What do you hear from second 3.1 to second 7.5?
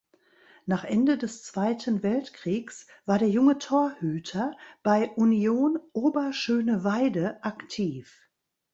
der junge Torhüter bei Union Oberschöneweide